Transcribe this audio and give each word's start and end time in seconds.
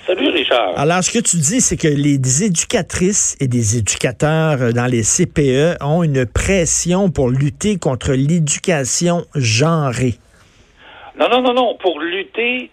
Salut 0.06 0.28
Richard. 0.28 0.74
Alors, 0.76 1.02
ce 1.02 1.12
que 1.12 1.20
tu 1.20 1.38
dis, 1.38 1.62
c'est 1.62 1.78
que 1.78 1.88
les 1.88 2.44
éducatrices 2.44 3.38
et 3.40 3.48
des 3.48 3.78
éducateurs 3.78 4.62
euh, 4.62 4.74
dans 4.74 4.88
les 4.88 5.04
CPE 5.04 5.78
ont 5.80 6.04
une 6.04 6.26
pression 6.26 7.10
pour 7.10 7.30
lutter 7.30 7.78
contre 7.78 8.12
l'éducation 8.12 9.26
genrée. 9.36 10.20
Non, 11.22 11.30
non, 11.30 11.42
non, 11.42 11.54
non. 11.54 11.76
Pour 11.76 12.00
lutter. 12.00 12.72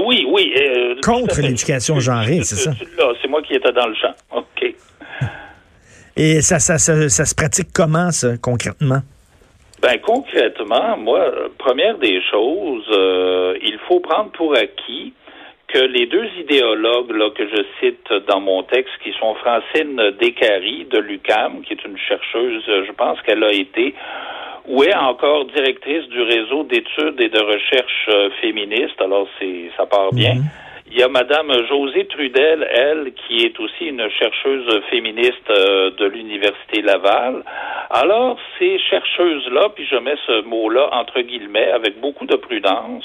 Oui, 0.00 0.24
oui. 0.28 0.54
Euh, 0.56 0.94
Contre 1.04 1.40
l'éducation 1.40 1.98
genrée, 1.98 2.42
c'est 2.42 2.54
ça? 2.54 2.70
C'est 3.20 3.28
moi 3.28 3.42
qui 3.42 3.54
étais 3.54 3.72
dans 3.72 3.88
le 3.88 3.94
champ. 3.96 4.14
OK. 4.30 4.74
Et 6.16 6.40
ça, 6.40 6.60
ça, 6.60 6.78
ça, 6.78 7.24
se 7.24 7.34
pratique 7.34 7.68
comment, 7.74 8.12
ça, 8.12 8.36
concrètement? 8.40 9.00
Ben 9.80 9.98
concrètement, 10.00 10.96
moi, 10.96 11.30
première 11.58 11.98
des 11.98 12.20
choses, 12.30 12.86
euh, 12.92 13.56
il 13.62 13.78
faut 13.86 14.00
prendre 14.00 14.30
pour 14.32 14.56
acquis 14.56 15.12
que 15.68 15.78
les 15.78 16.06
deux 16.06 16.26
idéologues 16.40 17.12
là, 17.12 17.30
que 17.30 17.46
je 17.48 17.62
cite 17.80 18.12
dans 18.26 18.40
mon 18.40 18.64
texte, 18.64 18.92
qui 19.04 19.12
sont 19.20 19.34
Francine 19.36 20.00
Descaries 20.20 20.86
de 20.90 20.98
l'UCAM, 20.98 21.62
qui 21.62 21.74
est 21.74 21.84
une 21.84 21.98
chercheuse, 21.98 22.62
je 22.66 22.92
pense 22.92 23.20
qu'elle 23.22 23.44
a 23.44 23.52
été 23.52 23.94
ou 24.68 24.84
est 24.84 24.94
encore 24.94 25.46
directrice 25.46 26.06
du 26.08 26.22
réseau 26.22 26.62
d'études 26.64 27.20
et 27.20 27.28
de 27.28 27.40
recherche 27.40 28.08
euh, 28.08 28.30
féministes? 28.40 29.00
Alors, 29.00 29.26
c'est 29.38 29.70
ça 29.76 29.86
part 29.86 30.12
bien. 30.12 30.34
Mhm. 30.34 30.44
Il 30.90 30.98
y 30.98 31.02
a 31.02 31.08
Madame 31.08 31.52
Josée 31.68 32.06
Trudel, 32.06 32.66
elle, 32.70 33.12
qui 33.12 33.44
est 33.44 33.60
aussi 33.60 33.86
une 33.86 34.08
chercheuse 34.10 34.80
féministe 34.88 35.50
euh, 35.50 35.90
de 35.90 36.06
l'Université 36.06 36.80
Laval. 36.80 37.42
Alors, 37.90 38.38
ces 38.58 38.78
chercheuses-là, 38.78 39.68
puis 39.74 39.86
je 39.86 39.96
mets 39.96 40.16
ce 40.26 40.42
mot-là 40.44 40.88
entre 40.92 41.20
guillemets 41.20 41.70
avec 41.72 42.00
beaucoup 42.00 42.24
de 42.24 42.36
prudence, 42.36 43.04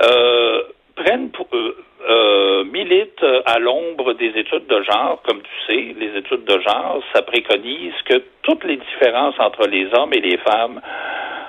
euh, 0.00 0.62
prennent 0.96 1.30
pour, 1.30 1.48
euh, 1.52 1.76
euh, 2.08 2.64
militent 2.64 3.24
à 3.46 3.58
l'ombre 3.58 4.12
des 4.14 4.32
études 4.36 4.66
de 4.66 4.82
genre, 4.82 5.22
comme 5.26 5.40
tu 5.42 5.66
sais, 5.66 5.94
les 5.98 6.18
études 6.18 6.44
de 6.44 6.60
genre, 6.60 7.02
ça 7.14 7.22
préconise 7.22 7.94
que 8.04 8.22
toutes 8.42 8.64
les 8.64 8.76
différences 8.76 9.34
entre 9.38 9.66
les 9.66 9.86
hommes 9.94 10.12
et 10.12 10.20
les 10.20 10.36
femmes 10.38 10.80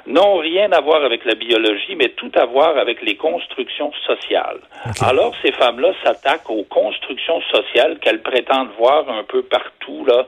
n'ont 0.08 0.38
rien 0.38 0.72
à 0.72 0.81
voir 0.81 1.03
avec 1.03 1.25
la 1.25 1.36
biologie, 1.36 1.95
mais 1.95 2.09
tout 2.09 2.31
à 2.36 2.45
voir 2.45 2.78
avec 2.78 3.02
les 3.02 3.16
constructions 3.16 3.92
sociales. 4.06 4.59
Alors, 5.02 5.34
ces 5.44 5.52
femmes-là 5.52 5.94
s'attaquent 6.03 6.50
aux 6.50 6.64
constructions 6.64 7.42
sociales 7.53 7.97
qu'elles 8.00 8.22
prétendent 8.22 8.70
voir 8.78 9.09
un 9.09 9.23
peu 9.23 9.44
partout, 9.44 10.06
là, 10.06 10.25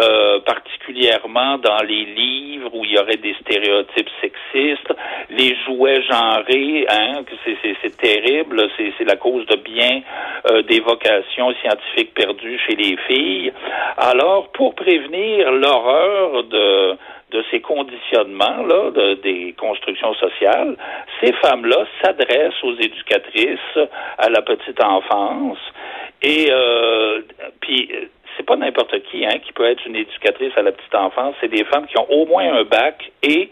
euh, 0.00 0.40
particulièrement 0.40 1.58
dans 1.58 1.82
les 1.82 2.04
livres 2.04 2.74
où 2.74 2.84
il 2.84 2.92
y 2.92 2.98
aurait 2.98 3.16
des 3.16 3.34
stéréotypes 3.40 4.10
sexistes, 4.20 4.92
les 5.30 5.56
jouets 5.64 6.02
genrés, 6.02 6.86
hein, 6.88 7.22
que 7.24 7.34
c'est 7.44 7.96
terrible, 7.96 8.68
c'est 8.76 9.04
la 9.04 9.16
cause 9.16 9.46
de 9.46 9.56
bien 9.56 10.02
euh, 10.50 10.62
des 10.62 10.80
vocations 10.80 11.52
scientifiques 11.62 12.14
perdues 12.14 12.58
chez 12.66 12.74
les 12.74 12.96
filles. 13.06 13.52
Alors, 13.96 14.50
pour 14.52 14.74
prévenir 14.74 15.52
l'horreur 15.52 16.44
de 16.44 16.96
de 17.32 17.44
ces 17.50 17.60
conditionnements-là, 17.60 19.16
des 19.22 19.54
constructions 19.58 20.14
sociales, 20.14 20.76
ces 21.22 21.32
femmes-là 21.32 21.86
s'adressent 22.02 22.62
aux 22.62 22.74
éducatrices 22.74 23.78
à 24.18 24.28
la 24.28 24.42
petite 24.42 24.82
enfance. 24.82 25.58
Et 26.22 26.48
euh, 26.50 27.22
puis, 27.60 27.90
c'est 28.36 28.46
pas 28.46 28.56
n'importe 28.56 29.02
qui 29.10 29.24
hein, 29.24 29.38
qui 29.44 29.52
peut 29.52 29.64
être 29.64 29.84
une 29.86 29.96
éducatrice 29.96 30.52
à 30.56 30.62
la 30.62 30.72
petite 30.72 30.94
enfance. 30.94 31.34
C'est 31.40 31.48
des 31.50 31.64
femmes 31.64 31.86
qui 31.86 31.98
ont 31.98 32.10
au 32.10 32.26
moins 32.26 32.52
un 32.52 32.64
bac 32.64 33.10
et 33.22 33.50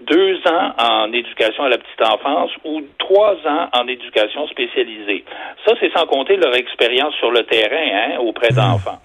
deux 0.00 0.36
ans 0.46 0.72
en 0.78 1.12
éducation 1.12 1.64
à 1.64 1.68
la 1.68 1.78
petite 1.78 2.02
enfance 2.02 2.50
ou 2.64 2.82
trois 2.98 3.36
ans 3.46 3.68
en 3.72 3.86
éducation 3.86 4.46
spécialisée. 4.48 5.24
Ça, 5.66 5.74
c'est 5.80 5.92
sans 5.92 6.06
compter 6.06 6.36
leur 6.36 6.54
expérience 6.54 7.14
sur 7.14 7.30
le 7.30 7.44
terrain 7.44 7.76
hein, 7.76 8.18
auprès 8.18 8.48
d'enfants. 8.48 8.98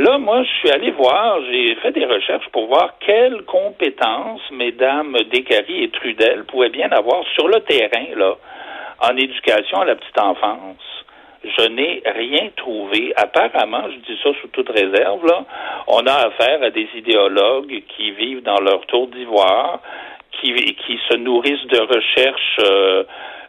Là, 0.00 0.16
moi, 0.16 0.42
je 0.44 0.48
suis 0.60 0.70
allé 0.70 0.92
voir, 0.92 1.40
j'ai 1.50 1.74
fait 1.74 1.92
des 1.92 2.06
recherches 2.06 2.48
pour 2.52 2.68
voir 2.68 2.94
quelles 3.00 3.42
compétences 3.42 4.40
mesdames 4.50 5.14
Descaries 5.30 5.84
et 5.84 5.90
Trudel 5.90 6.44
pouvaient 6.44 6.70
bien 6.70 6.88
avoir 6.90 7.22
sur 7.34 7.46
le 7.48 7.60
terrain, 7.60 8.06
là, 8.16 8.34
en 9.02 9.14
éducation 9.14 9.82
à 9.82 9.84
la 9.84 9.96
petite 9.96 10.18
enfance. 10.18 11.04
Je 11.44 11.68
n'ai 11.68 12.02
rien 12.06 12.48
trouvé. 12.56 13.12
Apparemment, 13.14 13.90
je 13.90 13.96
dis 14.10 14.18
ça 14.22 14.30
sous 14.40 14.48
toute 14.48 14.70
réserve, 14.70 15.26
là, 15.26 15.44
on 15.86 16.06
a 16.06 16.14
affaire 16.28 16.62
à 16.62 16.70
des 16.70 16.88
idéologues 16.94 17.82
qui 17.94 18.12
vivent 18.12 18.42
dans 18.42 18.60
leur 18.60 18.86
tour 18.86 19.06
d'ivoire, 19.08 19.80
qui, 20.40 20.54
qui 20.54 20.98
se 21.10 21.16
nourrissent 21.18 21.66
de 21.66 21.78
recherches 21.78 22.56
euh, 22.60 23.04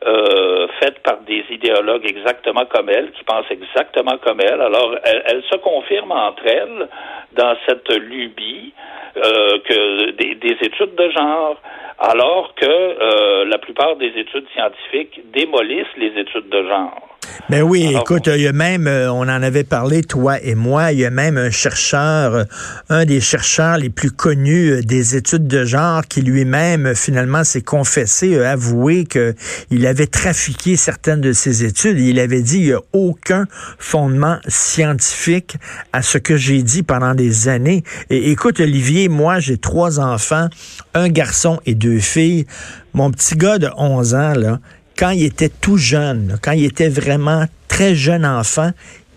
euh, 0.06 0.68
faites 0.80 1.00
par 1.04 1.20
des 1.22 1.44
idéologues 1.50 2.06
exactement 2.06 2.66
comme 2.66 2.90
elle, 2.90 3.12
qui 3.12 3.24
pensent 3.24 3.52
exactement 3.52 4.18
comme 4.18 4.40
elle. 4.42 4.62
Alors, 4.62 4.96
elles, 5.04 5.44
se 5.50 5.58
confirment 5.58 6.12
entre 6.12 6.46
elles 6.48 6.88
dans 7.34 7.56
cette 7.68 7.90
lubie 7.96 8.74
euh, 9.18 9.60
que 9.60 10.12
des, 10.12 10.36
des, 10.36 10.58
études 10.62 10.96
de 10.96 11.10
genre, 11.12 11.62
alors 12.00 12.54
que 12.56 12.66
euh, 12.66 13.46
la 13.46 13.58
plupart 13.60 13.96
des 13.98 14.12
études 14.16 14.48
scientifiques 14.56 15.22
démolissent 15.34 15.98
les 15.98 16.20
études 16.20 16.50
de 16.50 16.64
genre. 16.68 17.12
Ben 17.50 17.64
oui, 17.64 17.94
écoute, 17.94 18.28
il 18.28 18.42
y 18.42 18.48
a 18.48 18.54
même, 18.54 18.88
euh, 18.88 19.12
on 19.12 19.24
en 19.24 19.28
avait 19.28 19.64
parlé, 19.64 20.04
toi 20.04 20.40
et 20.42 20.56
moi, 20.56 20.92
il 20.92 21.00
y 21.00 21.06
a 21.06 21.10
même 21.10 21.38
un 21.38 21.52
chercheur, 21.52 22.36
euh, 22.36 22.44
un 22.90 23.06
des 23.06 23.20
chercheurs 23.20 23.78
les 23.78 23.90
plus 23.90 24.12
connus 24.12 24.72
euh, 24.72 24.82
des 24.82 25.16
études 25.18 25.48
de 25.48 25.66
genre 25.66 26.04
qui 26.08 26.22
lui-même, 26.22 26.96
finalement, 26.96 27.44
s'est 27.44 27.62
confessé, 27.62 28.40
a 28.40 28.52
avoué 28.52 29.04
qu'il 29.04 29.86
avait 29.92 30.08
trafiqué 30.08 30.78
certaines 30.78 31.22
de 31.22 31.34
ses 31.34 31.66
études. 31.66 32.00
Il 32.00 32.18
avait 32.20 32.42
dit, 32.42 32.58
il 32.58 32.66
n'y 32.68 32.74
a 32.74 32.82
aucun 32.94 33.46
fondement 33.78 34.40
scientifique 34.48 35.58
à 35.94 36.02
ce 36.02 36.18
que 36.18 36.38
j'ai 36.38 36.64
dit 36.64 36.82
pendant 36.82 37.14
des 37.14 37.50
années. 37.50 37.84
Et 38.10 38.32
écoute, 38.32 38.60
Olivier, 38.60 39.10
moi, 39.10 39.40
j'ai 39.40 39.58
trois 39.58 40.00
enfants, 40.00 40.48
un 40.94 41.10
garçon 41.10 41.60
et 41.66 41.76
deux 41.76 42.00
filles. 42.00 42.46
Mon 42.94 43.12
petit 43.12 43.36
gars 43.36 43.60
de 43.60 43.70
11 43.78 44.16
ans, 44.16 44.34
là, 44.34 44.60
quand 44.98 45.10
il 45.12 45.24
était 45.24 45.50
tout 45.50 45.78
jeune, 45.78 46.40
quand 46.42 46.54
il 46.54 46.66
était 46.66 46.90
vraiment 46.90 47.46
très 47.68 47.94
jeune 47.94 48.26
enfant, 48.26 48.72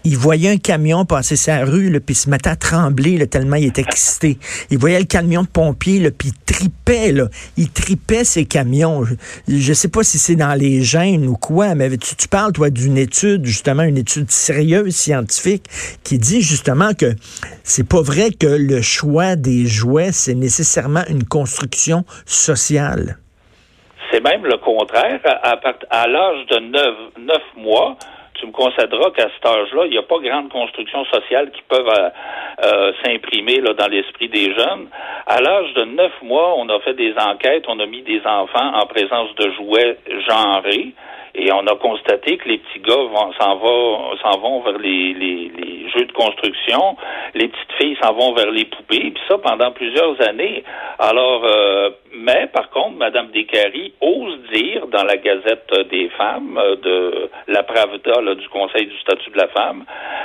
il 0.05 0.17
voyait 0.17 0.51
un 0.51 0.57
camion 0.57 1.05
passer 1.05 1.37
sa 1.37 1.65
rue, 1.65 1.91
puis 2.01 2.15
il 2.15 2.19
se 2.19 2.31
mettait 2.31 2.51
à 2.51 2.57
trembler 2.57 3.27
tellement 3.27 3.57
il 3.57 3.67
était 3.67 3.83
excité. 3.83 4.39
Il 4.71 4.79
voyait 4.79 4.99
le 4.99 5.07
camion 5.07 5.43
de 5.43 5.49
pompiers, 5.49 6.11
puis 6.11 6.29
il 6.29 6.55
tripait. 6.55 7.13
Là. 7.13 7.29
Il 7.57 7.71
tripait 7.71 8.25
ces 8.25 8.45
camions. 8.45 9.05
Je 9.49 9.69
ne 9.69 9.75
sais 9.75 9.89
pas 9.89 10.03
si 10.03 10.19
c'est 10.19 10.37
dans 10.37 10.55
les 10.55 10.83
gènes 10.83 11.27
ou 11.27 11.37
quoi, 11.37 11.75
mais 11.75 11.91
tu, 11.97 12.17
tu 12.17 12.29
parles, 12.29 12.53
toi, 12.53 12.71
d'une 12.71 12.99
étude, 12.99 13.45
justement, 13.45 13.83
une 13.83 13.99
étude 13.99 14.31
sérieuse, 14.31 14.95
scientifique, 14.95 15.65
qui 16.03 16.19
dit 16.19 16.43
justement 16.43 16.93
que 16.95 17.15
c'est 17.63 17.89
pas 17.89 18.03
vrai 18.03 18.31
que 18.31 18.47
le 18.47 18.83
choix 18.83 19.37
des 19.37 19.67
jouets, 19.67 20.13
c'est 20.13 20.35
nécessairement 20.35 21.05
une 21.09 21.25
construction 21.25 22.05
sociale. 22.27 23.19
C'est 24.11 24.23
même 24.23 24.45
le 24.45 24.59
contraire. 24.59 25.21
À, 25.91 26.07
l'âge 26.07 26.47
de 26.47 26.59
9, 26.61 27.41
mois, 27.57 27.97
tu 28.34 28.47
me 28.47 28.53
concéderas 28.53 29.11
qu'à 29.11 29.28
cet 29.34 29.47
âge-là, 29.47 29.87
il 29.87 29.91
n'y 29.91 29.99
a 29.99 30.03
pas 30.03 30.19
grande 30.19 30.50
construction 30.50 31.05
sociale 31.06 31.50
qui 31.53 31.62
peuvent 31.69 31.89
euh, 31.89 32.11
euh, 32.65 32.93
s'imprimer 33.03 33.61
dans 33.61 33.87
l'esprit 33.87 34.28
des 34.28 34.53
jeunes. 34.55 34.89
À 35.27 35.41
l'âge 35.41 35.72
de 35.75 35.84
9 35.84 36.12
mois, 36.22 36.55
on 36.56 36.69
a 36.69 36.81
fait 36.81 36.94
des 36.94 37.15
enquêtes, 37.19 37.65
on 37.69 37.78
a 37.81 37.87
mis 37.87 38.03
des 38.03 38.21
enfants 38.27 38.75
en 38.75 38.87
présence 38.87 39.34
de 39.37 39.50
jouets 39.53 39.99
genrés. 40.28 40.94
Et 41.37 41.53
on 41.53 41.67
a 41.67 41.75
constaté 41.75 42.37
que 42.37 42.49
les 42.49 42.59
petits 42.59 42.79
gars 42.79 42.94
s'en 43.41 43.56
vont, 43.56 44.61
vers 44.61 44.79
les, 44.79 45.50
jeux 45.93 46.06
de 46.06 46.12
construction, 46.12 46.97
les 47.35 47.49
petites 47.49 47.73
filles 47.79 47.97
s'en 48.00 48.12
vont 48.12 48.35
vers 48.35 48.50
les 48.53 48.64
poupées, 48.64 49.11
puis 49.11 49.23
ça 49.29 49.38
pendant 49.38 49.73
plusieurs 49.73 50.20
années. 50.29 50.62
Alors, 51.00 51.43
euh, 51.44 51.91
mais 52.16 52.49
par 52.52 52.70
contre, 52.70 52.96
Madame 52.96 53.28
Descaries 53.32 53.93
ose 54.00 54.38
dire 54.52 54.87
dans 54.88 55.05
la 55.05 55.16
Gazette 55.16 55.72
des 55.90 56.08
femmes 56.16 56.58
euh, 56.58 56.76
de 56.76 57.31
la 57.49 57.62
Pravda 57.62 58.20
là, 58.20 58.34
du 58.34 58.49
Conseil 58.49 58.87
du 58.87 58.99
statut 59.00 59.31
de 59.31 59.37
la 59.37 59.49
femme, 59.49 59.84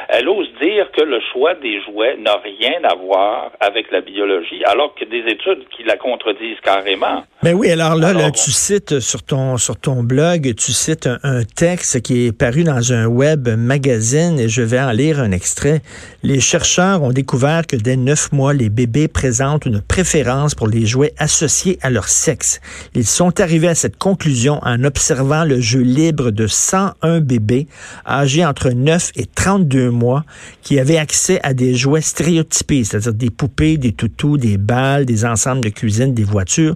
elle 0.10 0.28
ose 0.28 0.48
dire 0.62 0.90
que 0.92 1.02
le 1.02 1.20
choix 1.32 1.56
des 1.56 1.82
jouets 1.84 2.18
n'a 2.18 2.38
rien 2.38 2.84
à 2.84 2.96
voir 2.96 3.52
avec 3.60 3.92
la 3.92 4.02
biologie, 4.02 4.64
alors 4.66 4.94
que 4.96 5.06
des 5.06 5.24
études 5.32 5.68
qui 5.76 5.84
la 5.84 5.98
contredisent 5.98 6.60
carrément. 6.64 7.24
Mais 7.44 7.54
oui, 7.54 7.72
alors 7.72 7.96
là, 7.96 8.14
là 8.14 8.32
tu 8.32 8.52
cites 8.52 9.00
sur 9.00 9.24
ton 9.24 9.58
sur 9.58 9.80
ton 9.80 10.04
blog, 10.04 10.54
tu 10.56 10.72
cites 10.72 11.08
un, 11.24 11.44
texte 11.44 12.02
qui 12.02 12.28
est 12.28 12.32
paru 12.38 12.64
dans 12.64 12.94
un 12.94 13.06
web 13.08 13.48
magazine 13.48 14.40
et 14.40 14.50
je 14.50 14.62
vais 14.62 14.80
en 14.80 14.92
lire 14.92 15.20
un 15.20 15.32
extrait. 15.32 15.82
Les 16.24 16.40
chercheurs 16.40 17.02
ont 17.02 17.12
découvert 17.12 17.66
que 17.66 17.76
dès 17.76 17.96
neuf 17.96 18.32
mois, 18.32 18.54
les 18.54 18.70
bébés 18.70 19.08
présentent 19.08 19.66
une 19.66 19.82
préférence 19.82 20.54
pour 20.54 20.68
les 20.68 20.86
jouets 20.86 21.14
associés 21.18 21.79
à 21.82 21.90
leur 21.90 22.08
sexe. 22.08 22.60
Ils 22.96 23.06
sont 23.06 23.40
arrivés 23.40 23.68
à 23.68 23.76
cette 23.76 23.98
conclusion 23.98 24.60
en 24.64 24.84
observant 24.84 25.44
le 25.44 25.60
jeu 25.60 25.82
libre 25.82 26.32
de 26.32 26.48
101 26.48 27.20
bébés 27.22 27.68
âgés 28.08 28.46
entre 28.46 28.70
9 28.70 29.12
et 29.16 29.26
32 29.26 29.90
mois 29.90 30.24
qui 30.62 30.80
avaient 30.80 30.98
accès 30.98 31.40
à 31.44 31.54
des 31.54 31.76
jouets 31.76 32.02
stéréotypés, 32.02 32.84
c'est-à-dire 32.84 33.14
des 33.14 33.30
poupées, 33.30 33.78
des 33.78 33.92
toutous, 33.92 34.38
des 34.38 34.58
balles, 34.58 35.06
des 35.06 35.26
ensembles 35.26 35.62
de 35.62 35.70
cuisine, 35.70 36.14
des 36.14 36.24
voitures. 36.24 36.76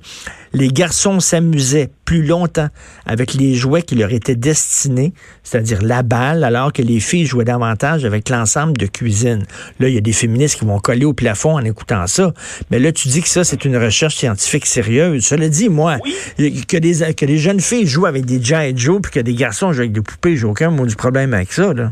Les 0.54 0.68
garçons 0.68 1.20
s'amusaient 1.20 1.90
plus 2.06 2.24
longtemps 2.24 2.70
avec 3.06 3.34
les 3.34 3.56
jouets 3.56 3.82
qui 3.82 3.96
leur 3.96 4.12
étaient 4.12 4.36
destinés, 4.36 5.14
c'est-à-dire 5.42 5.82
la 5.82 6.04
balle, 6.04 6.44
alors 6.44 6.72
que 6.72 6.82
les 6.82 7.00
filles 7.00 7.26
jouaient 7.26 7.46
davantage 7.46 8.06
avec 8.06 8.30
l'ensemble 8.30 8.78
de 8.78 8.86
cuisine. 8.86 9.46
Là, 9.80 9.90
il 9.90 9.96
y 9.96 9.98
a 9.98 10.02
des 10.02 10.14
féministes 10.14 10.60
qui 10.60 10.66
vont 10.66 10.80
coller 10.80 11.06
au 11.06 11.14
plafond 11.14 11.56
en 11.56 11.64
écoutant 11.64 12.06
ça. 12.06 12.34
Mais 12.70 12.78
là, 12.78 12.92
tu 12.92 13.08
dis 13.08 13.22
que 13.22 13.30
ça, 13.30 13.44
c'est 13.44 13.66
une 13.66 13.78
recherche 13.78 14.16
scientifique 14.16 14.66
sérieuse. 14.66 14.93
Cela 15.22 15.50
dit, 15.50 15.70
moi, 15.70 15.98
que, 16.38 16.78
des, 16.78 17.14
que 17.14 17.26
des 17.26 17.38
jeunes 17.38 17.60
filles 17.60 17.88
jouent 17.88 18.06
avec 18.06 18.26
des 18.26 18.42
Giant 18.42 18.72
Joe 18.76 19.02
puis 19.02 19.12
que 19.12 19.20
des 19.20 19.34
garçons 19.34 19.72
jouent 19.74 19.82
avec 19.82 19.92
des 19.92 20.02
poupées, 20.02 20.36
j'ai 20.36 20.46
aucun 20.46 20.70
mot 20.70 20.86
du 20.86 20.96
problème 20.96 21.34
avec 21.34 21.52
ça, 21.52 21.74
là. 21.74 21.92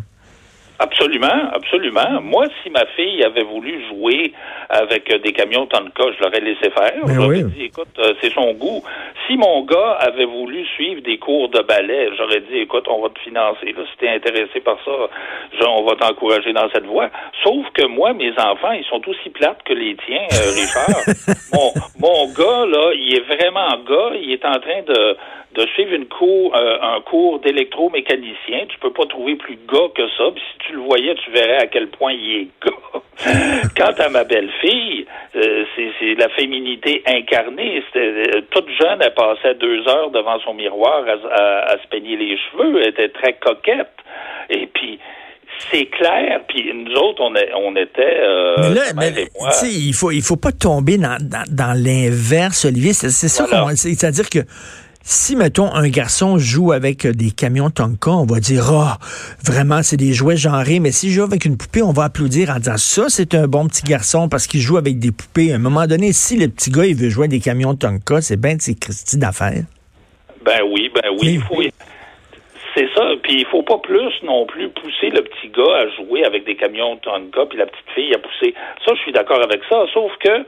Absolument, 0.79 1.51
absolument. 1.71 2.21
Moi, 2.21 2.45
si 2.61 2.69
ma 2.69 2.85
fille 2.97 3.23
avait 3.23 3.43
voulu 3.43 3.81
jouer 3.87 4.33
avec 4.69 5.11
des 5.23 5.31
camions 5.31 5.65
Tonka, 5.67 6.03
je 6.17 6.23
l'aurais 6.23 6.39
laissé 6.39 6.69
faire. 6.69 7.05
Ben 7.05 7.13
j'aurais 7.13 7.43
dit, 7.43 7.65
écoute, 7.65 7.87
euh, 7.99 8.13
c'est 8.21 8.31
son 8.33 8.53
goût. 8.53 8.83
Si 9.27 9.37
mon 9.37 9.63
gars 9.63 9.97
avait 9.99 10.25
voulu 10.25 10.65
suivre 10.75 11.01
des 11.01 11.17
cours 11.17 11.49
de 11.49 11.61
ballet, 11.61 12.09
j'aurais 12.17 12.41
dit, 12.41 12.57
écoute, 12.57 12.85
on 12.89 13.01
va 13.01 13.09
te 13.09 13.19
financer. 13.19 13.67
Là, 13.67 13.83
si 13.91 13.97
t'es 13.97 14.09
intéressé 14.09 14.59
par 14.59 14.77
ça, 14.83 14.91
on 15.67 15.83
va 15.83 15.95
t'encourager 15.95 16.53
dans 16.53 16.69
cette 16.71 16.85
voie. 16.85 17.09
Sauf 17.43 17.65
que 17.73 17.85
moi, 17.85 18.13
mes 18.13 18.31
enfants, 18.31 18.71
ils 18.71 18.85
sont 18.85 19.01
aussi 19.07 19.29
plates 19.29 19.63
que 19.63 19.73
les 19.73 19.95
tiens, 20.05 20.27
euh, 20.33 20.51
Richard. 20.53 21.35
mon, 21.53 21.71
mon 21.99 22.33
gars, 22.33 22.65
là, 22.65 22.91
il 22.93 23.15
est 23.15 23.35
vraiment 23.35 23.77
gars. 23.87 24.15
Il 24.21 24.31
est 24.31 24.45
en 24.45 24.59
train 24.59 24.81
de 24.87 25.17
de 25.53 25.65
suivre 25.67 25.93
une 25.93 26.05
cours, 26.05 26.55
euh, 26.55 26.77
un 26.81 27.01
cours 27.01 27.39
d'électromécanicien. 27.39 28.65
Tu 28.69 28.77
peux 28.79 28.93
pas 28.93 29.05
trouver 29.05 29.35
plus 29.35 29.57
gars 29.67 29.89
que 29.93 30.07
ça. 30.17 30.31
Puis 30.33 30.43
si 30.51 30.67
tu 30.67 30.73
le 30.73 30.79
voyais, 30.79 31.13
tu 31.15 31.31
verrais 31.31 31.57
à 31.57 31.67
quel 31.67 31.87
point 31.87 32.13
il 32.13 32.41
est 32.41 32.47
gars. 32.65 33.01
Quant 33.77 34.03
à 34.03 34.09
ma 34.09 34.23
belle-fille, 34.23 35.05
euh, 35.35 35.65
c'est 35.75 36.15
la 36.15 36.29
féminité 36.29 37.03
incarnée. 37.05 37.83
Euh, 37.95 38.41
toute 38.49 38.69
jeune, 38.81 38.99
elle 39.01 39.13
passait 39.13 39.55
deux 39.55 39.87
heures 39.87 40.09
devant 40.11 40.39
son 40.39 40.53
miroir 40.53 41.03
à, 41.07 41.77
se 41.77 41.87
peigner 41.89 42.15
les 42.15 42.37
cheveux. 42.37 42.81
Elle 42.81 42.89
était 42.89 43.09
très 43.09 43.33
coquette. 43.33 43.91
Et 44.49 44.67
puis, 44.67 44.99
c'est 45.69 45.85
clair. 45.87 46.41
Puis 46.47 46.71
nous 46.73 46.93
autres, 46.93 47.21
on, 47.21 47.33
on 47.57 47.75
était. 47.75 48.21
mais 48.57 48.73
là, 48.73 48.81
mais, 48.95 49.27
il 49.63 49.93
faut, 49.93 50.11
il 50.11 50.21
faut 50.21 50.37
pas 50.37 50.53
tomber 50.53 50.97
dans, 50.97 51.17
dans, 51.19 51.77
l'inverse, 51.77 52.65
Olivier. 52.65 52.93
C'est 52.93 53.09
ça 53.09 53.45
C'est-à-dire 53.75 54.29
que 54.29 54.39
si, 55.03 55.35
mettons, 55.35 55.73
un 55.73 55.89
garçon 55.89 56.37
joue 56.37 56.71
avec 56.71 57.07
des 57.07 57.31
camions 57.31 57.69
Tonka, 57.69 58.11
on 58.11 58.25
va 58.25 58.39
dire, 58.39 58.63
ah, 58.71 58.97
vraiment, 59.43 59.81
c'est 59.81 59.97
des 59.97 60.13
jouets 60.13 60.37
genrés. 60.37 60.79
Mais 60.79 60.91
s'il 60.91 61.09
joue 61.09 61.23
avec 61.23 61.45
une 61.45 61.57
poupée, 61.57 61.81
on 61.81 61.91
va 61.91 62.03
applaudir 62.03 62.51
en 62.51 62.57
disant, 62.57 62.77
ça, 62.77 63.05
c'est 63.09 63.33
un 63.33 63.47
bon 63.47 63.67
petit 63.67 63.83
garçon 63.83 64.29
parce 64.29 64.47
qu'il 64.47 64.61
joue 64.61 64.77
avec 64.77 64.99
des 64.99 65.11
poupées. 65.11 65.51
À 65.53 65.55
un 65.55 65.59
moment 65.59 65.87
donné, 65.87 66.13
si 66.13 66.37
le 66.37 66.47
petit 66.47 66.69
gars, 66.69 66.85
il 66.85 66.95
veut 66.95 67.09
jouer 67.09 67.27
des 67.27 67.39
camions 67.39 67.75
Tonka, 67.75 68.21
c'est 68.21 68.39
bien 68.39 68.55
de 68.55 68.61
ses 68.61 68.75
Christy 68.75 69.17
d'affaires. 69.17 69.63
Ben 70.45 70.61
oui, 70.71 70.91
ben 70.93 71.09
oui. 71.19 71.39
C'est 72.75 72.87
ça. 72.95 73.03
Puis 73.21 73.39
il 73.39 73.45
faut 73.47 73.63
pas 73.63 73.79
plus 73.79 74.11
non 74.23 74.45
plus 74.45 74.69
pousser 74.69 75.09
le 75.09 75.23
petit 75.23 75.49
gars 75.49 75.77
à 75.77 75.87
jouer 75.89 76.23
avec 76.23 76.45
des 76.45 76.55
camions 76.55 76.97
Tonka, 76.97 77.45
puis 77.47 77.57
la 77.57 77.65
petite 77.65 77.89
fille 77.93 78.13
à 78.13 78.19
pousser. 78.19 78.53
Ça, 78.85 78.93
je 78.95 79.01
suis 79.01 79.11
d'accord 79.11 79.41
avec 79.43 79.61
ça. 79.69 79.85
Sauf 79.93 80.11
que 80.23 80.45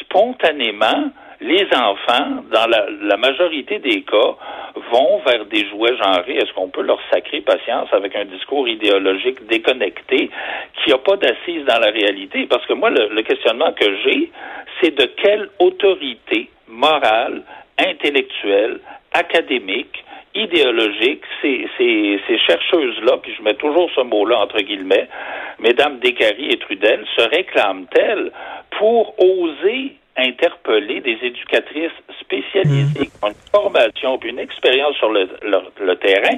spontanément, 0.00 1.10
les 1.44 1.66
enfants, 1.76 2.42
dans 2.50 2.66
la, 2.66 3.16
majorité 3.18 3.78
des 3.78 4.02
cas, 4.02 4.34
vont 4.90 5.20
vers 5.26 5.44
des 5.44 5.68
jouets 5.68 5.94
genrés. 5.96 6.36
Est-ce 6.36 6.52
qu'on 6.54 6.68
peut 6.68 6.82
leur 6.82 6.98
sacrer 7.12 7.42
patience 7.42 7.88
avec 7.92 8.16
un 8.16 8.24
discours 8.24 8.66
idéologique 8.66 9.46
déconnecté 9.46 10.30
qui 10.82 10.90
n'a 10.90 10.98
pas 10.98 11.16
d'assise 11.16 11.64
dans 11.66 11.78
la 11.78 11.90
réalité? 11.90 12.46
Parce 12.46 12.64
que 12.66 12.72
moi, 12.72 12.88
le 12.90 13.22
questionnement 13.22 13.72
que 13.72 13.84
j'ai, 14.04 14.30
c'est 14.80 14.96
de 14.98 15.04
quelle 15.04 15.50
autorité 15.58 16.48
morale, 16.66 17.42
intellectuelle, 17.78 18.80
académique, 19.12 20.02
idéologique, 20.34 21.22
ces, 21.42 21.68
ces, 21.76 22.20
ces 22.26 22.38
chercheuses-là, 22.38 23.18
puis 23.22 23.34
je 23.36 23.42
mets 23.42 23.54
toujours 23.54 23.90
ce 23.94 24.00
mot-là 24.00 24.38
entre 24.38 24.60
guillemets, 24.60 25.08
Mesdames 25.60 25.98
Descaries 26.00 26.50
et 26.50 26.56
Trudel, 26.56 27.04
se 27.16 27.22
réclament-elles 27.22 28.32
pour 28.78 29.14
oser 29.18 29.96
interpeller 30.16 31.00
des 31.00 31.18
éducatrices 31.22 31.90
spécialisées 32.20 33.00
mhm. 33.00 33.06
qui 33.06 33.10
ont 33.22 33.28
une 33.28 33.50
formation 33.50 34.18
puis 34.18 34.30
une 34.30 34.38
expérience 34.38 34.94
sur 34.96 35.10
le, 35.10 35.28
le, 35.42 35.96
terrain 35.96 36.36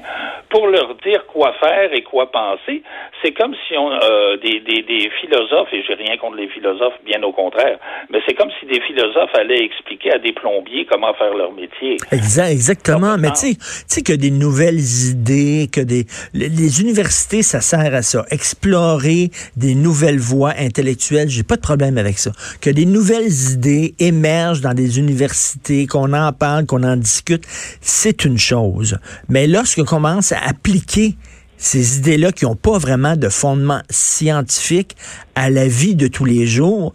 pour 0.48 0.66
leur 0.66 0.94
dire 0.96 1.26
quoi 1.26 1.52
faire 1.60 1.92
et 1.92 2.02
quoi 2.02 2.30
penser. 2.30 2.82
C'est 3.22 3.32
comme 3.32 3.54
si 3.68 3.76
on 3.76 3.92
euh, 3.92 4.36
des, 4.38 4.60
des, 4.60 4.82
des, 4.82 5.10
philosophes, 5.20 5.68
et 5.72 5.82
j'ai 5.86 5.94
rien 5.94 6.16
contre 6.16 6.36
les 6.36 6.48
philosophes, 6.48 6.94
bien 7.04 7.22
au 7.22 7.32
contraire, 7.32 7.78
mais 8.10 8.20
c'est 8.26 8.34
comme 8.34 8.50
si 8.60 8.66
des 8.66 8.80
philosophes 8.80 9.34
allaient 9.34 9.64
expliquer 9.64 10.12
à 10.12 10.18
des 10.18 10.32
plombiers 10.32 10.86
comment 10.86 11.12
faire 11.14 11.34
leur 11.34 11.52
métier. 11.52 11.98
Exact, 12.12 12.50
exactement. 12.50 13.16
mais 13.18 13.30
tu 13.32 13.54
sais 13.60 14.02
que 14.02 14.12
des 14.12 14.30
nouvelles 14.30 14.80
idées, 15.10 15.68
que 15.72 15.80
des 15.80 16.06
les 16.32 16.80
universités, 16.80 17.42
ça 17.42 17.60
sert 17.60 17.94
à 17.94 18.02
ça. 18.02 18.24
Explorer 18.30 19.30
des 19.56 19.74
nouvelles 19.74 20.18
voies 20.18 20.54
intellectuelles, 20.58 21.28
j'ai 21.28 21.42
pas 21.42 21.56
de 21.56 21.60
problème 21.60 21.98
avec 21.98 22.18
ça. 22.18 22.30
Que 22.60 22.70
des 22.70 22.86
nouvelles 22.86 23.52
idées 23.52 23.65
émergent 23.98 24.60
dans 24.60 24.74
des 24.74 24.98
universités, 24.98 25.86
qu'on 25.86 26.12
en 26.12 26.32
parle, 26.32 26.66
qu'on 26.66 26.82
en 26.82 26.96
discute, 26.96 27.44
c'est 27.80 28.24
une 28.24 28.38
chose. 28.38 28.98
Mais 29.28 29.46
lorsqu'on 29.46 29.84
commence 29.84 30.32
à 30.32 30.38
appliquer 30.38 31.16
ces 31.58 31.98
idées-là 31.98 32.32
qui 32.32 32.44
n'ont 32.44 32.56
pas 32.56 32.78
vraiment 32.78 33.16
de 33.16 33.28
fondement 33.28 33.80
scientifique 33.88 34.96
à 35.34 35.50
la 35.50 35.68
vie 35.68 35.94
de 35.94 36.06
tous 36.06 36.24
les 36.24 36.46
jours, 36.46 36.92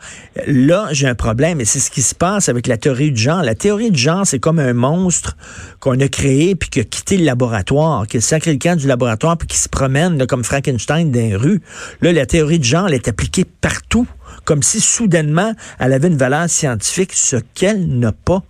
là, 0.48 0.88
j'ai 0.92 1.08
un 1.08 1.16
problème. 1.16 1.62
Et 1.62 1.66
c'est 1.66 1.80
ce 1.80 1.92
qui 1.92 2.02
se 2.02 2.16
passe 2.16 2.50
avec 2.50 2.68
la 2.68 2.78
théorie 2.78 3.12
du 3.12 3.22
genre. 3.22 3.42
La 3.44 3.56
théorie 3.56 3.92
du 3.92 4.00
genre, 4.00 4.26
c'est 4.26 4.40
comme 4.40 4.60
un 4.60 4.74
monstre 4.74 5.36
qu'on 5.80 6.00
a 6.00 6.08
créé 6.08 6.56
puis 6.56 6.70
qui 6.70 6.80
a 6.80 6.84
quitté 6.84 7.18
le 7.18 7.26
laboratoire, 7.26 8.08
qui 8.08 8.18
a 8.18 8.22
sacré 8.22 8.56
du 8.56 8.88
laboratoire 8.88 9.38
puis 9.38 9.48
qui 9.48 9.58
se 9.58 9.70
promène 9.70 10.26
comme 10.28 10.44
Frankenstein 10.44 11.12
dans 11.12 11.20
les 11.20 11.36
rues. 11.36 11.62
Là, 12.02 12.14
la 12.14 12.26
théorie 12.26 12.60
du 12.60 12.68
genre, 12.68 12.88
elle 12.88 12.94
est 12.94 13.08
appliquée 13.08 13.46
partout 13.46 14.08
comme 14.46 14.62
si 14.62 14.80
soudainement 14.80 15.52
elle 15.80 15.94
avait 15.94 16.08
une 16.08 16.18
valeur 16.18 16.50
scientifique, 16.50 17.14
ce 17.14 17.38
qu'elle 17.56 17.88
n'a 18.00 18.12
pas. 18.12 18.42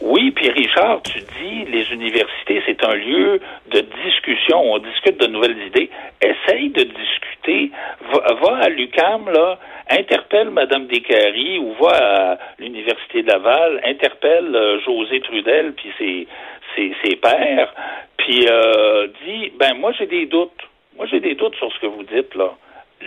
Oui, 0.00 0.30
puis 0.30 0.48
Richard, 0.48 1.02
tu 1.02 1.18
dis 1.20 1.64
les 1.70 1.92
universités, 1.92 2.62
c'est 2.64 2.82
un 2.84 2.94
lieu 2.94 3.40
de 3.70 3.84
discussion. 4.04 4.72
On 4.72 4.78
discute 4.78 5.20
de 5.20 5.26
nouvelles 5.26 5.58
idées. 5.66 5.90
Essaye 6.22 6.70
de 6.70 6.84
discuter. 6.84 7.70
Va, 8.10 8.56
à 8.62 8.68
l'UCAM, 8.70 9.28
là, 9.30 9.58
interpelle 9.90 10.50
Mme 10.50 10.86
Descaries 10.86 11.58
ou 11.58 11.74
va 11.80 11.90
à 11.90 12.38
l'Université 12.58 13.22
de 13.22 13.28
Laval, 13.28 13.80
interpelle 13.84 14.54
euh, 14.54 14.80
José 14.80 15.20
Trudel 15.20 15.74
puis 15.74 15.90
ses, 15.98 16.26
ses, 16.74 16.94
ses 17.04 17.16
pairs, 17.16 17.74
puis 18.16 18.46
euh, 18.48 19.08
dis, 19.24 19.52
ben 19.58 19.74
moi 19.74 19.92
j'ai 19.98 20.06
des 20.06 20.26
doutes. 20.26 20.62
Moi 20.96 21.06
j'ai 21.10 21.20
des 21.20 21.34
doutes 21.34 21.56
sur 21.56 21.72
ce 21.72 21.80
que 21.80 21.86
vous 21.86 22.04
dites, 22.04 22.34
là. 22.34 22.52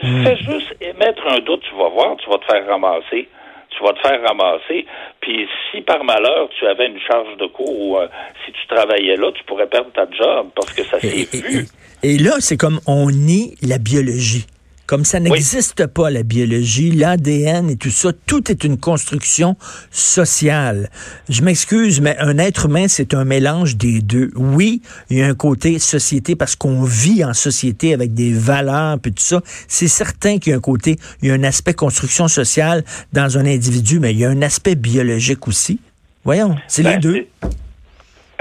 Fais 0.02 0.38
juste 0.38 0.76
émettre 0.82 1.24
un 1.28 1.40
doute, 1.40 1.62
tu 1.70 1.76
vas 1.76 1.90
voir, 1.90 2.18
tu 2.18 2.30
vas 2.30 2.38
te 2.38 2.46
faire 2.46 2.68
ramasser. 2.68 3.30
Tu 3.70 3.84
vas 3.84 3.94
te 3.94 4.08
faire 4.08 4.22
ramasser. 4.22 4.86
Puis 5.20 5.48
si 5.72 5.82
par 5.82 6.04
malheur 6.04 6.48
tu 6.58 6.68
avais 6.68 6.88
une 6.88 7.00
charge 7.00 7.38
de 7.38 7.48
cours 7.48 7.80
ou 7.80 7.98
euh, 7.98 8.08
si 8.46 8.52
tu 8.52 8.68
travaillais 8.68 9.16
là, 9.16 9.32
tu 9.32 9.44
pourrais 9.46 9.68
perdre 9.68 9.92
ta 9.92 10.06
job 10.12 10.50
parce 10.56 10.72
que 10.74 10.84
ça 10.84 11.00
s'est 11.00 11.28
vu. 11.32 11.66
et 12.04 12.18
là, 12.18 12.34
c'est 12.40 12.58
comme 12.58 12.80
on 12.86 13.10
nie 13.10 13.56
la 13.64 13.80
biologie. 13.80 14.46
Comme 14.86 15.06
ça 15.06 15.22
n'existe 15.22 15.88
pas, 15.88 16.10
la 16.10 16.24
biologie, 16.24 16.92
l'ADN 16.92 17.70
et 17.70 17.78
tout 17.78 17.90
ça, 17.90 18.12
tout 18.26 18.52
est 18.52 18.66
une 18.66 18.78
construction 18.78 19.56
sociale. 19.92 20.90
Je 21.30 21.42
m'excuse, 21.42 22.02
mais 22.02 22.18
un 22.20 22.38
être 22.38 22.66
humain, 22.66 22.88
c'est 22.90 23.14
un 23.14 23.24
mélange 23.24 23.78
des 23.78 24.02
deux. 24.02 24.32
Oui, 24.36 24.82
il 25.10 25.20
y 25.20 25.22
a 25.22 25.28
un 25.28 25.36
côté 25.36 25.80
société 25.80 26.36
parce 26.36 26.58
qu'on 26.58 26.84
vit 26.84 27.24
en 27.24 27.34
société 27.34 27.94
avec 27.94 28.14
des 28.14 28.34
valeurs 28.34 28.98
et 29.06 29.12
tout 29.12 29.24
ça. 29.24 29.42
C'est 29.70 29.88
certain 29.88 30.38
qu'il 30.38 30.52
y 30.52 30.54
a 30.54 30.58
un 30.58 30.62
côté, 30.62 30.98
il 31.22 31.30
y 31.30 31.32
a 31.32 31.34
un 31.34 31.44
aspect 31.44 31.74
construction 31.74 32.28
sociale 32.28 32.84
dans 33.14 33.38
un 33.38 33.46
individu, 33.46 34.00
mais 34.00 34.12
il 34.12 34.20
y 34.20 34.26
a 34.26 34.30
un 34.30 34.42
aspect 34.42 34.76
biologique 34.76 35.48
aussi. 35.48 35.80
Voyons, 36.26 36.58
c'est 36.68 36.84
les 36.84 36.90
ben, 36.92 37.00
deux. 37.00 37.28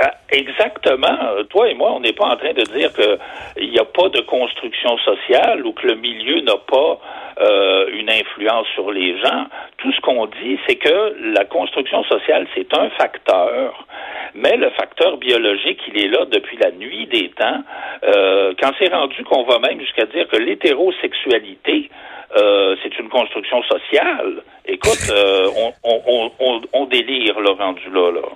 Ah, 0.04 0.14
exactement. 0.30 1.16
Toi 1.50 1.71
et 1.71 1.75
moi, 1.75 1.92
on 1.92 2.00
n'est 2.00 2.12
pas 2.12 2.26
en 2.26 2.37
train 2.37 2.52
de 2.52 2.62
dire 2.76 2.90
qu'il 2.92 3.71
n'y 3.71 3.78
a 3.78 3.85
pas 3.85 4.09
de 4.09 4.21
construction 4.23 4.99
sociale 4.99 5.64
ou 5.64 5.73
que 5.73 5.87
le 5.87 5.94
milieu 5.94 6.40
n'a 6.40 6.56
pas 6.56 6.99
euh, 7.40 7.87
une 7.92 8.11
influence 8.11 8.66
sur 8.75 8.90
les 8.90 9.16
gens. 9.21 9.47
Tout 9.78 9.92
ce 9.92 10.00
qu'on 10.00 10.26
dit, 10.26 10.59
c'est 10.66 10.75
que 10.75 11.16
la 11.35 11.44
construction 11.44 12.02
sociale, 12.04 12.49
c'est 12.54 12.75
un 12.75 12.90
facteur, 12.90 13.87
mais 14.35 14.56
le 14.56 14.71
facteur 14.71 15.18
biologique, 15.18 15.80
il 15.88 16.02
est 16.02 16.09
là 16.09 16.25
depuis 16.26 16.56
la 16.56 16.73
nuit 16.73 17.06
des 17.06 17.30
temps. 17.30 17.62
Euh, 18.02 18.54
quand 18.61 18.73
c'est 18.80 18.92
rendu 18.92 19.23
qu'on 19.25 19.44
va 19.44 19.61
même 19.61 19.80
jusqu'à 19.80 20.06
dire 20.06 20.26
que 20.28 20.37
l'hétérosexualité, 20.37 21.90
euh, 22.37 22.76
c'est 22.82 22.99
une 22.99 23.09
construction 23.09 23.62
sociale. 23.62 24.42
Écoute, 24.66 25.11
euh, 25.11 25.49
on, 25.56 25.73
on, 25.85 26.30
on, 26.40 26.61
on, 26.73 26.87
délire 26.87 27.38
le 27.40 27.50
rendu 27.50 27.88
là, 27.90 28.11
là. 28.11 28.28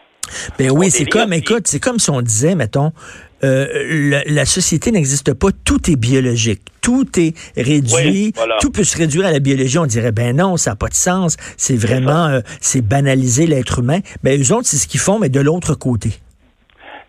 Ben 0.58 0.70
oui, 0.70 0.90
c'est 0.90 1.06
comme, 1.06 1.32
écoute, 1.32 1.66
c'est 1.66 1.80
comme 1.80 1.98
si 1.98 2.10
on 2.10 2.22
disait, 2.22 2.54
mettons, 2.54 2.92
euh, 3.44 4.22
la, 4.26 4.44
société 4.44 4.90
n'existe 4.90 5.34
pas, 5.34 5.48
tout 5.64 5.90
est 5.90 5.96
biologique, 5.96 6.62
tout 6.80 7.06
est 7.18 7.34
réduit, 7.56 8.32
tout 8.60 8.70
peut 8.70 8.84
se 8.84 8.96
réduire 8.96 9.26
à 9.26 9.32
la 9.32 9.40
biologie. 9.40 9.78
On 9.78 9.86
dirait, 9.86 10.12
ben 10.12 10.36
non, 10.36 10.56
ça 10.56 10.70
n'a 10.70 10.76
pas 10.76 10.88
de 10.88 10.94
sens, 10.94 11.36
c'est 11.56 11.76
vraiment, 11.76 12.26
euh, 12.26 12.40
c'est 12.60 12.80
banaliser 12.80 13.46
l'être 13.46 13.80
humain. 13.80 14.00
Ben 14.22 14.40
eux 14.40 14.54
autres, 14.54 14.66
c'est 14.66 14.78
ce 14.78 14.88
qu'ils 14.88 15.00
font, 15.00 15.18
mais 15.18 15.28
de 15.28 15.40
l'autre 15.40 15.74
côté. 15.74 16.10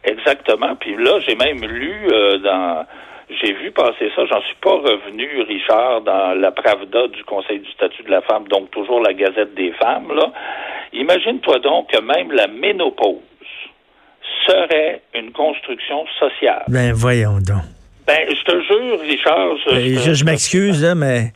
Exactement. 0.04 0.76
Puis 0.76 0.96
là, 0.98 1.20
j'ai 1.26 1.36
même 1.36 1.62
lu 1.62 1.94
euh, 2.12 2.40
dans 2.40 2.86
j'ai 3.30 3.54
vu 3.54 3.72
passer 3.72 4.10
ça, 4.16 4.26
j'en 4.26 4.42
suis 4.42 4.56
pas 4.62 4.72
revenu, 4.72 5.42
Richard, 5.48 6.02
dans 6.02 6.40
la 6.40 6.52
Pravda 6.52 7.08
du 7.10 7.24
Conseil 7.26 7.60
du 7.60 7.70
statut 7.72 8.04
de 8.04 8.10
la 8.10 8.22
femme, 8.22 8.48
donc 8.48 8.72
toujours 8.72 9.02
la 9.02 9.14
Gazette 9.14 9.54
des 9.54 9.74
femmes, 9.74 10.14
là. 10.16 10.32
Imagine-toi 10.94 11.60
donc 11.60 11.92
que 11.92 12.00
même 12.00 12.32
la 12.32 12.48
ménopause 12.48 13.18
serait 14.48 15.02
une 15.14 15.32
construction 15.32 16.06
sociale. 16.18 16.64
Ben, 16.70 16.94
voyons 16.94 17.40
donc. 17.40 17.64
Ben, 18.08 18.20
je 18.30 18.44
te 18.44 18.62
jure, 18.62 19.00
Richard. 19.02 19.58
Je, 19.68 20.24
ben, 20.24 20.32
m'excuse, 20.32 20.94
mais 20.96 21.34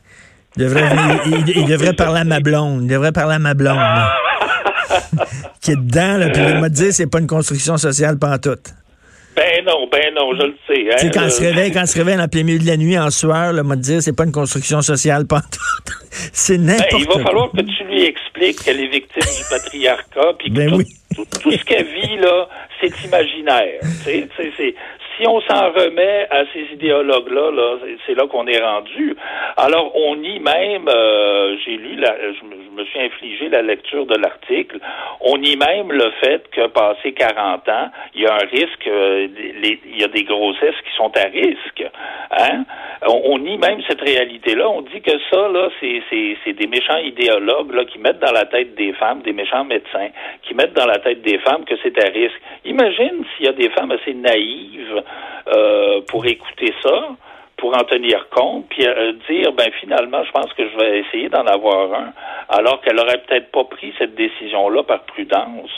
il 0.56 0.62
devrait, 0.62 0.88
il, 1.26 1.66
devrait 1.66 1.92
parler 1.92 2.20
à 2.20 2.24
ma 2.24 2.40
blonde. 2.40 2.84
Il 2.84 2.88
devrait 2.88 3.12
parler 3.12 3.34
à 3.34 3.38
ma 3.38 3.52
blonde. 3.52 3.78
qui 5.60 5.72
est 5.72 5.76
dedans, 5.76 6.16
là, 6.16 6.30
puis 6.30 6.42
il 6.42 6.56
me 6.56 6.68
dire 6.68 6.92
c'est 6.92 7.10
pas 7.10 7.20
une 7.20 7.26
construction 7.26 7.76
sociale 7.76 8.18
pantoute. 8.18 8.72
Ben 9.34 9.64
non, 9.64 9.88
ben 9.90 10.12
non, 10.14 10.34
je 10.34 10.42
le 10.42 10.54
sais. 10.66 10.92
Hein, 10.92 11.10
quand, 11.12 11.30
se 11.30 11.40
réveille, 11.40 11.72
quand 11.72 11.86
se 11.86 11.98
réveille 11.98 12.20
en 12.20 12.28
plein 12.28 12.42
milieu 12.42 12.58
de 12.58 12.66
la 12.66 12.76
nuit, 12.76 12.98
en 12.98 13.10
sueur, 13.10 13.52
le 13.52 13.62
m'a 13.62 13.76
dire 13.76 14.02
c'est 14.02 14.16
pas 14.16 14.24
une 14.24 14.32
construction 14.32 14.82
sociale 14.82 15.26
pantoute. 15.26 15.92
c'est 16.10 16.58
n'importe 16.58 16.92
ben, 16.92 16.98
Il 16.98 17.06
va 17.06 17.24
falloir 17.24 17.50
que 17.50 17.62
tu 17.62 17.84
lui 17.84 18.04
expliques 18.04 18.62
qu'elle 18.62 18.80
est 18.80 18.88
victime 18.88 19.22
du 19.22 19.44
patriarcat, 19.48 20.34
puis 20.38 20.52
que 20.52 20.56
ben 20.56 20.70
tout, 20.70 21.24
tout, 21.42 21.52
ce 21.52 21.64
qu'elle 21.64 21.86
vit, 21.86 22.16
là, 22.18 22.48
c'est 22.80 23.04
imaginaire. 23.04 23.80
C'est, 24.04 24.28
si 25.16 25.26
on 25.26 25.40
s'en 25.42 25.70
remet 25.70 26.26
à 26.30 26.44
ces 26.52 26.66
idéologues-là, 26.74 27.50
là, 27.50 27.78
c'est 28.06 28.14
là 28.14 28.26
qu'on 28.26 28.46
est 28.46 28.60
rendu. 28.60 29.14
Alors, 29.56 29.92
on 29.94 30.16
nie 30.16 30.40
même, 30.40 30.88
euh, 30.88 31.56
j'ai 31.64 31.76
lu, 31.76 31.96
la, 31.96 32.16
je, 32.32 32.61
me 32.72 32.84
suis 32.84 33.00
infligé 33.00 33.48
la 33.48 33.62
lecture 33.62 34.06
de 34.06 34.16
l'article, 34.16 34.78
on 35.20 35.38
nie 35.38 35.56
même 35.56 35.92
le 35.92 36.10
fait 36.22 36.48
que 36.50 36.66
passé 36.68 37.12
40 37.12 37.68
ans, 37.68 37.90
il 38.14 38.22
y 38.22 38.26
a 38.26 38.34
un 38.34 38.46
risque, 38.50 38.86
euh, 38.86 39.28
il 39.62 40.00
y 40.00 40.04
a 40.04 40.08
des 40.08 40.24
grossesses 40.24 40.80
qui 40.84 40.96
sont 40.96 41.12
à 41.16 41.28
risque. 41.28 41.84
Hein? 42.30 42.64
On, 43.06 43.38
nie 43.38 43.58
même 43.58 43.80
cette 43.88 44.00
réalité-là. 44.00 44.68
On 44.68 44.82
dit 44.82 45.00
que 45.00 45.12
ça, 45.30 45.48
là, 45.48 45.68
c'est 45.80 46.52
des 46.52 46.66
méchants 46.66 46.98
idéologues 46.98 47.72
là, 47.72 47.84
qui 47.84 47.98
mettent 47.98 48.20
dans 48.20 48.32
la 48.32 48.46
tête 48.46 48.74
des 48.74 48.92
femmes, 48.94 49.22
des 49.22 49.32
méchants 49.32 49.64
médecins, 49.64 50.08
qui 50.42 50.54
mettent 50.54 50.74
dans 50.74 50.86
la 50.86 50.98
tête 50.98 51.22
des 51.22 51.38
femmes 51.38 51.64
que 51.64 51.74
c'est 51.82 51.98
à 52.02 52.08
risque. 52.08 52.40
Imagine 52.64 53.24
s'il 53.36 53.46
y 53.46 53.48
a 53.48 53.52
des 53.52 53.70
femmes 53.70 53.90
assez 53.92 54.14
naïves 54.14 55.02
euh, 55.48 56.00
pour 56.08 56.24
écouter 56.26 56.72
ça, 56.82 57.16
pour 57.62 57.78
en 57.78 57.84
tenir 57.84 58.28
compte, 58.30 58.66
puis 58.70 58.84
euh, 58.84 59.12
dire, 59.30 59.52
ben 59.52 59.70
finalement, 59.80 60.24
je 60.24 60.32
pense 60.32 60.52
que 60.54 60.68
je 60.68 60.76
vais 60.76 60.98
essayer 60.98 61.28
d'en 61.28 61.46
avoir 61.46 61.94
un, 61.94 62.12
alors 62.48 62.80
qu'elle 62.80 62.98
aurait 62.98 63.22
peut-être 63.22 63.52
pas 63.52 63.62
pris 63.62 63.94
cette 63.98 64.16
décision-là 64.16 64.82
par 64.82 65.04
prudence. 65.04 65.70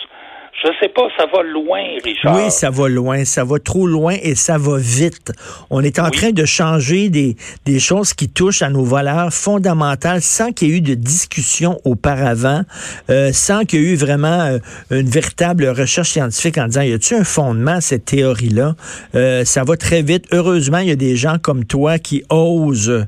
Je 0.62 0.70
sais 0.80 0.88
pas, 0.88 1.08
ça 1.18 1.26
va 1.26 1.42
loin, 1.42 1.82
Richard. 2.04 2.36
Oui, 2.36 2.50
ça 2.50 2.70
va 2.70 2.88
loin, 2.88 3.24
ça 3.24 3.44
va 3.44 3.58
trop 3.58 3.86
loin 3.86 4.14
et 4.22 4.34
ça 4.34 4.56
va 4.56 4.78
vite. 4.78 5.32
On 5.68 5.82
est 5.82 5.98
en 5.98 6.10
train 6.10 6.30
de 6.30 6.44
changer 6.44 7.10
des, 7.10 7.36
des 7.66 7.78
choses 7.78 8.14
qui 8.14 8.28
touchent 8.28 8.62
à 8.62 8.70
nos 8.70 8.84
valeurs 8.84 9.32
fondamentales 9.32 10.22
sans 10.22 10.52
qu'il 10.52 10.68
y 10.68 10.72
ait 10.72 10.76
eu 10.76 10.80
de 10.80 10.94
discussion 10.94 11.80
auparavant, 11.84 12.62
euh, 13.10 13.30
sans 13.32 13.64
qu'il 13.64 13.82
y 13.82 13.84
ait 13.84 13.92
eu 13.92 13.96
vraiment 13.96 14.40
euh, 14.40 14.58
une 14.90 15.08
véritable 15.08 15.66
recherche 15.66 16.10
scientifique 16.10 16.56
en 16.56 16.66
disant, 16.66 16.82
y 16.82 16.92
a-t-il 16.92 17.20
un 17.20 17.24
fondement 17.24 17.72
à 17.72 17.80
cette 17.80 18.04
théorie-là? 18.04 18.74
Euh, 19.14 19.44
ça 19.44 19.64
va 19.64 19.76
très 19.76 20.02
vite. 20.02 20.26
Heureusement, 20.32 20.78
il 20.78 20.88
y 20.88 20.92
a 20.92 20.96
des 20.96 21.16
gens 21.16 21.38
comme 21.38 21.64
toi 21.64 21.98
qui 21.98 22.22
osent 22.30 23.06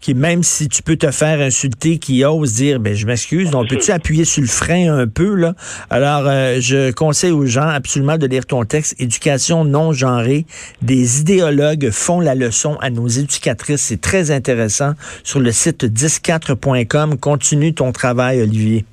qui, 0.00 0.14
même 0.14 0.42
si 0.42 0.68
tu 0.68 0.82
peux 0.82 0.96
te 0.96 1.10
faire 1.10 1.40
insulter, 1.40 1.98
qui 1.98 2.24
ose 2.24 2.54
dire, 2.54 2.80
ben, 2.80 2.94
je 2.94 3.06
m'excuse, 3.06 3.50
donc 3.50 3.68
peux-tu 3.68 3.90
appuyer 3.90 4.24
sur 4.24 4.42
le 4.42 4.48
frein 4.48 4.92
un 4.92 5.06
peu, 5.06 5.34
là? 5.34 5.54
Alors, 5.90 6.26
euh, 6.26 6.58
je 6.60 6.90
conseille 6.92 7.32
aux 7.32 7.46
gens 7.46 7.68
absolument 7.68 8.18
de 8.18 8.26
lire 8.26 8.46
ton 8.46 8.64
texte, 8.64 8.96
Éducation 8.98 9.64
non 9.64 9.92
genrée. 9.92 10.44
Des 10.82 11.20
idéologues 11.20 11.90
font 11.90 12.20
la 12.20 12.34
leçon 12.34 12.76
à 12.80 12.90
nos 12.90 13.08
éducatrices. 13.08 13.82
C'est 13.82 14.00
très 14.00 14.30
intéressant 14.30 14.92
sur 15.24 15.40
le 15.40 15.52
site 15.52 15.86
104.com. 15.86 17.18
Continue 17.18 17.74
ton 17.74 17.92
travail, 17.92 18.42
Olivier. 18.42 18.84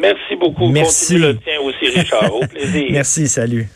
Merci 0.00 0.36
beaucoup. 0.38 0.68
Merci. 0.68 1.14
Continue 1.14 1.32
le 1.32 1.36
tien 1.38 1.60
aussi, 1.62 1.98
Richard. 1.98 2.34
Au 2.34 2.46
plaisir. 2.46 2.86
Merci, 2.90 3.28
salut. 3.28 3.68